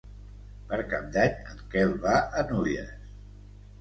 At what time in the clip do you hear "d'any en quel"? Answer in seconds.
1.17-1.93